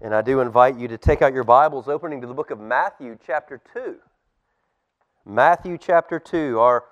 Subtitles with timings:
[0.00, 2.60] And I do invite you to take out your Bibles, opening to the book of
[2.60, 3.96] Matthew, chapter 2.
[5.26, 6.60] Matthew, chapter 2.
[6.60, 6.84] Our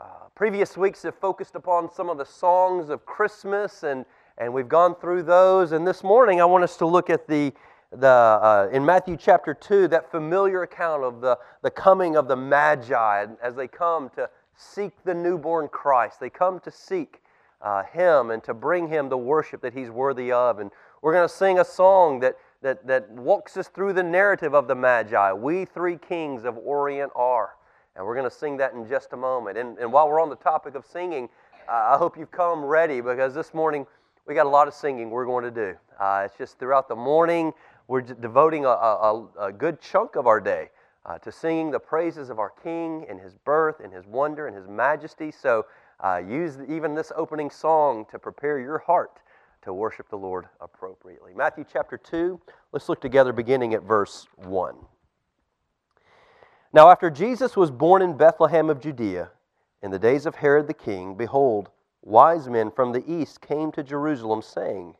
[0.00, 0.04] uh,
[0.36, 4.04] previous weeks have focused upon some of the songs of Christmas, and,
[4.38, 5.72] and we've gone through those.
[5.72, 7.52] And this morning, I want us to look at the,
[7.90, 12.36] the uh, in Matthew, chapter 2, that familiar account of the, the coming of the
[12.36, 16.20] Magi as they come to seek the newborn Christ.
[16.20, 17.20] They come to seek
[17.60, 20.60] uh, Him and to bring Him the worship that He's worthy of.
[20.60, 20.70] And
[21.04, 24.66] we're going to sing a song that, that, that walks us through the narrative of
[24.66, 25.32] the Magi.
[25.34, 27.56] We three kings of Orient are.
[27.94, 29.58] And we're going to sing that in just a moment.
[29.58, 31.28] And, and while we're on the topic of singing,
[31.68, 33.86] uh, I hope you've come ready because this morning
[34.26, 35.76] we got a lot of singing we're going to do.
[36.00, 37.52] Uh, it's just throughout the morning,
[37.86, 40.70] we're devoting a, a, a, good chunk of our day
[41.04, 44.56] uh, to singing the praises of our King and His birth and His wonder and
[44.56, 45.30] His majesty.
[45.30, 45.66] So
[46.00, 49.20] uh, use even this opening song to prepare your heart
[49.64, 51.32] to worship the Lord appropriately.
[51.34, 52.40] Matthew chapter 2,
[52.72, 54.76] let's look together beginning at verse 1.
[56.72, 59.30] Now, after Jesus was born in Bethlehem of Judea,
[59.82, 61.70] in the days of Herod the king, behold,
[62.02, 64.96] wise men from the east came to Jerusalem, saying,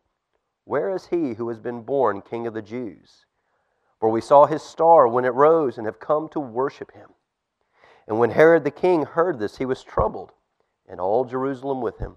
[0.64, 3.26] Where is he who has been born king of the Jews?
[4.00, 7.10] For we saw his star when it rose and have come to worship him.
[8.06, 10.32] And when Herod the king heard this, he was troubled,
[10.88, 12.16] and all Jerusalem with him.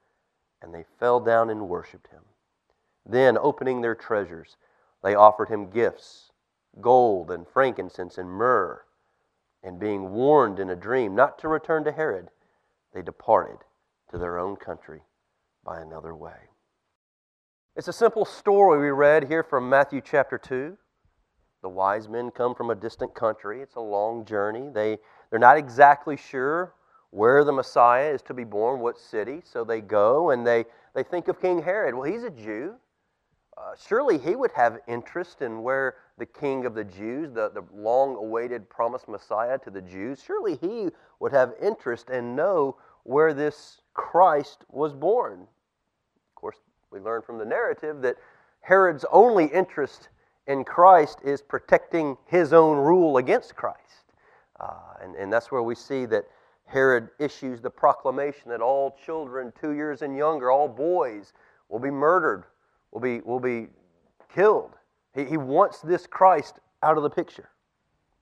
[0.61, 2.21] and they fell down and worshipped him.
[3.05, 4.57] Then, opening their treasures,
[5.03, 6.31] they offered him gifts
[6.79, 8.81] gold and frankincense and myrrh.
[9.63, 12.29] And being warned in a dream not to return to Herod,
[12.93, 13.57] they departed
[14.09, 15.01] to their own country
[15.63, 16.49] by another way.
[17.75, 20.77] It's a simple story we read here from Matthew chapter 2.
[21.61, 23.61] The wise men come from a distant country.
[23.61, 24.69] It's a long journey.
[24.73, 24.97] They,
[25.29, 26.73] they're not exactly sure
[27.11, 29.41] where the Messiah is to be born, what city.
[29.43, 31.93] So they go and they, they think of King Herod.
[31.93, 32.75] Well, he's a Jew.
[33.57, 37.63] Uh, surely he would have interest in where the king of the Jews, the, the
[37.73, 40.89] long awaited promised Messiah to the Jews, surely he
[41.19, 45.41] would have interest and know where this Christ was born.
[45.41, 46.57] Of course,
[46.91, 48.15] we learn from the narrative that
[48.61, 50.09] Herod's only interest
[50.47, 54.13] in Christ is protecting his own rule against Christ.
[54.59, 56.25] Uh, and, and that's where we see that
[56.71, 61.33] Herod issues the proclamation that all children two years and younger, all boys,
[61.67, 62.45] will be murdered,
[62.91, 63.67] will be, will be
[64.33, 64.71] killed.
[65.13, 67.49] He, he wants this Christ out of the picture.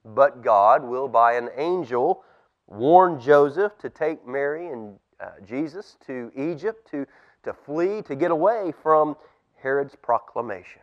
[0.04, 2.24] But God will, by an angel,
[2.66, 7.06] warn Joseph to take Mary and uh, Jesus to Egypt to,
[7.44, 9.16] to flee, to get away from
[9.62, 10.80] Herod's proclamation.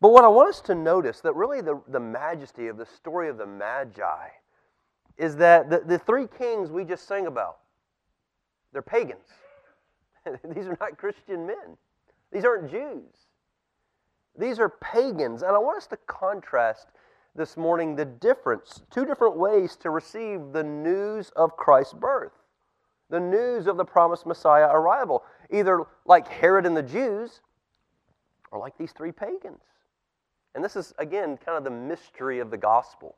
[0.00, 3.28] But what I want us to notice that really the, the majesty of the story
[3.28, 4.28] of the Magi
[5.20, 7.58] is that the, the three kings we just sang about,
[8.72, 9.28] they're pagans.
[10.54, 11.76] These are not Christian men.
[12.32, 13.12] These aren't Jews.
[14.38, 15.42] These are pagans.
[15.42, 16.88] And I want us to contrast
[17.34, 22.32] this morning the difference, two different ways to receive the news of Christ's birth,
[23.10, 27.42] the news of the promised Messiah arrival, either like Herod and the Jews
[28.50, 29.60] or like these three pagans.
[30.54, 33.16] And this is, again, kind of the mystery of the gospel.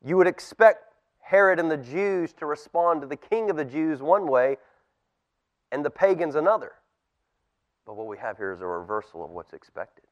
[0.00, 0.93] You would expect
[1.24, 4.58] Herod and the Jews to respond to the king of the Jews one way
[5.72, 6.72] and the pagans another.
[7.86, 10.04] But what we have here is a reversal of what's expected.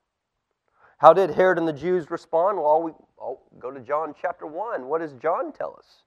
[0.96, 2.58] How did Herod and the Jews respond?
[2.58, 4.86] Well, we I'll go to John chapter 1.
[4.86, 6.04] What does John tell us?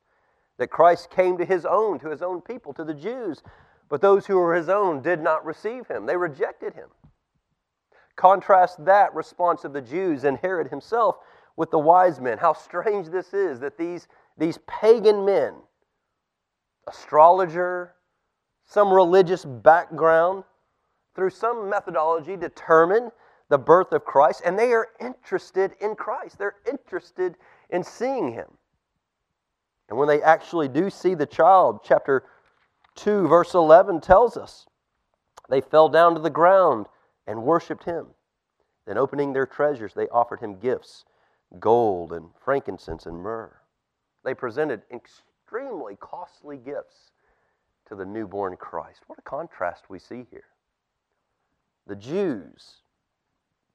[0.57, 3.43] That Christ came to his own, to his own people, to the Jews,
[3.89, 6.05] but those who were his own did not receive him.
[6.05, 6.89] They rejected him.
[8.15, 11.17] Contrast that response of the Jews and Herod himself
[11.57, 12.37] with the wise men.
[12.37, 15.53] How strange this is that these these pagan men,
[16.87, 17.95] astrologer,
[18.65, 20.43] some religious background,
[21.15, 23.11] through some methodology determine
[23.49, 26.37] the birth of Christ, and they are interested in Christ.
[26.37, 27.35] They're interested
[27.69, 28.47] in seeing him.
[29.87, 32.23] And when they actually do see the child, chapter
[32.95, 34.65] 2, verse 11 tells us
[35.49, 36.87] they fell down to the ground
[37.27, 38.07] and worshiped him.
[38.87, 41.05] Then, opening their treasures, they offered him gifts
[41.59, 43.61] gold and frankincense and myrrh.
[44.25, 47.11] They presented extremely costly gifts
[47.87, 49.01] to the newborn Christ.
[49.05, 50.45] What a contrast we see here.
[51.85, 52.77] The Jews,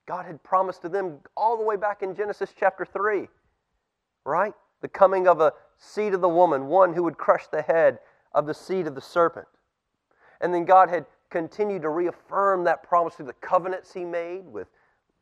[0.07, 3.29] God had promised to them all the way back in Genesis chapter 3,
[4.25, 4.53] right?
[4.81, 8.01] The coming of a seed of the woman, one who would crush the head
[8.33, 9.47] of the seed of the serpent.
[10.41, 14.67] And then God had continued to reaffirm that promise through the covenants he made with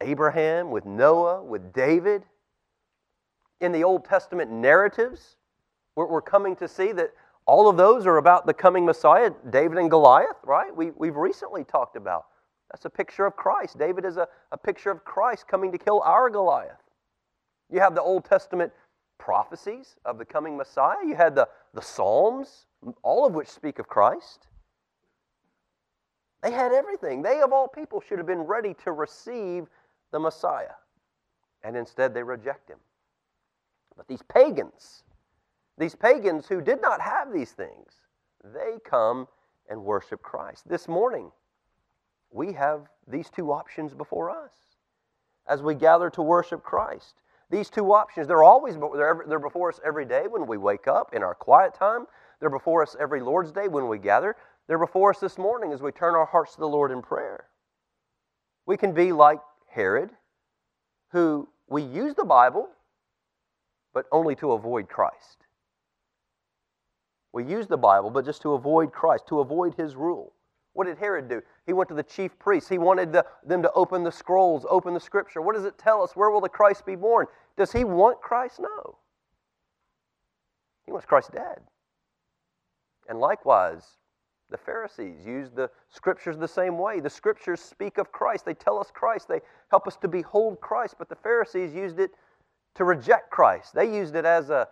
[0.00, 2.24] Abraham, with Noah, with David.
[3.60, 5.36] In the Old Testament narratives,
[5.96, 7.12] we're coming to see that
[7.44, 10.74] all of those are about the coming Messiah, David and Goliath, right?
[10.74, 12.26] We, we've recently talked about.
[12.70, 13.78] That's a picture of Christ.
[13.78, 16.82] David is a, a picture of Christ coming to kill our Goliath.
[17.70, 18.72] You have the Old Testament
[19.18, 20.98] prophecies of the coming Messiah.
[21.06, 22.66] You had the, the Psalms,
[23.02, 24.46] all of which speak of Christ.
[26.42, 27.22] They had everything.
[27.22, 29.66] They, of all people, should have been ready to receive
[30.12, 30.76] the Messiah.
[31.64, 32.78] And instead, they reject him.
[33.98, 35.02] But these pagans,
[35.76, 37.92] these pagans who did not have these things,
[38.42, 39.26] they come
[39.68, 40.68] and worship Christ.
[40.68, 41.32] This morning,
[42.30, 44.52] we have these two options before us
[45.48, 47.22] as we gather to worship Christ.
[47.50, 51.22] These two options, they're always they're, before us every day when we wake up in
[51.22, 52.06] our quiet time.
[52.38, 54.36] They're before us every Lord's Day when we gather.
[54.68, 57.46] They're before us this morning as we turn our hearts to the Lord in prayer.
[58.64, 60.10] We can be like Herod,
[61.10, 62.68] who we use the Bible,
[63.98, 65.48] but only to avoid Christ.
[67.32, 70.34] We use the Bible, but just to avoid Christ, to avoid his rule.
[70.74, 71.42] What did Herod do?
[71.66, 72.68] He went to the chief priests.
[72.68, 75.42] He wanted the, them to open the scrolls, open the scripture.
[75.42, 76.14] What does it tell us?
[76.14, 77.26] Where will the Christ be born?
[77.56, 78.60] Does he want Christ?
[78.60, 78.98] No.
[80.86, 81.58] He wants Christ dead.
[83.08, 83.82] And likewise,
[84.48, 87.00] the Pharisees used the scriptures the same way.
[87.00, 88.44] The scriptures speak of Christ.
[88.44, 89.26] They tell us Christ.
[89.26, 89.40] They
[89.72, 90.94] help us to behold Christ.
[91.00, 92.12] But the Pharisees used it
[92.78, 93.74] to reject Christ.
[93.74, 94.68] They used it as a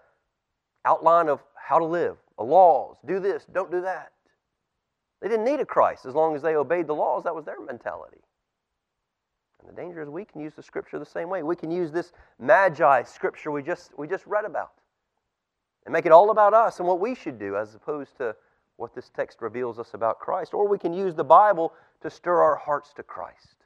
[0.84, 2.96] outline of how to live, laws.
[3.04, 4.12] Do this, don't do that.
[5.20, 7.24] They didn't need a Christ as long as they obeyed the laws.
[7.24, 8.20] That was their mentality.
[9.60, 11.42] And the danger is we can use the scripture the same way.
[11.42, 14.72] We can use this magi scripture we just, we just read about
[15.84, 18.36] and make it all about us and what we should do as opposed to
[18.76, 20.54] what this text reveals us about Christ.
[20.54, 23.56] Or we can use the Bible to stir our hearts to Christ,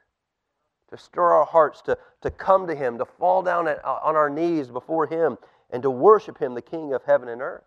[0.91, 4.15] to stir our hearts to, to come to Him, to fall down at, uh, on
[4.15, 5.37] our knees before Him,
[5.71, 7.63] and to worship Him, the King of heaven and earth.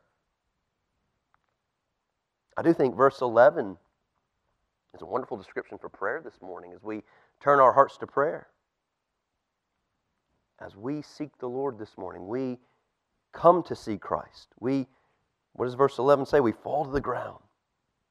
[2.56, 3.76] I do think verse 11
[4.94, 7.03] is a wonderful description for prayer this morning as we
[7.43, 8.47] turn our hearts to prayer.
[10.61, 12.59] As we seek the Lord this morning, we
[13.32, 14.49] come to see Christ.
[14.61, 14.87] We,
[15.55, 16.41] what does verse 11 say?
[16.41, 17.41] We fall to the ground.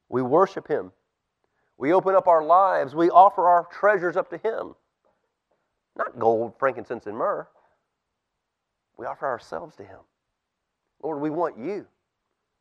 [0.09, 0.91] We worship Him.
[1.77, 2.93] We open up our lives.
[2.93, 4.75] We offer our treasures up to Him.
[5.97, 7.47] Not gold, frankincense, and myrrh.
[8.97, 9.99] We offer ourselves to Him.
[11.01, 11.85] Lord, we want you.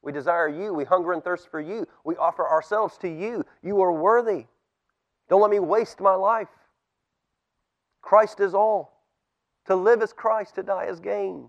[0.02, 0.74] We desire you.
[0.74, 1.86] We hunger and thirst for you.
[2.04, 3.44] We offer ourselves to you.
[3.62, 4.46] You are worthy.
[5.28, 6.48] Don't let me waste my life.
[8.02, 9.00] Christ is all.
[9.66, 11.48] To live is Christ, to die is gain.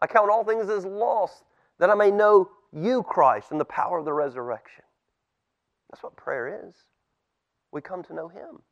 [0.00, 1.44] I count all things as loss
[1.78, 4.84] that I may know you, Christ, and the power of the resurrection.
[5.90, 6.74] That's what prayer is.
[7.70, 8.62] We come to know Him.